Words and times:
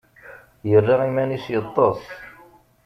Yerra 0.69 0.95
iman-is 1.09 1.45
yeṭṭes. 1.53 2.01